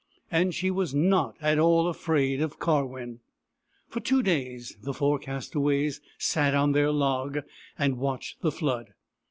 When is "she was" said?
0.55-0.95